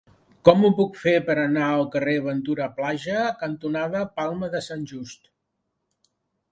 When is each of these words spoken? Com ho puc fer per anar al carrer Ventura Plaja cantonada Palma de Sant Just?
Com 0.47 0.63
ho 0.67 0.71
puc 0.79 0.95
fer 1.01 1.13
per 1.27 1.35
anar 1.41 1.67
al 1.73 1.85
carrer 1.97 2.15
Ventura 2.29 2.71
Plaja 2.81 3.21
cantonada 3.45 4.05
Palma 4.19 4.53
de 4.57 4.65
Sant 4.71 4.93
Just? 4.95 5.33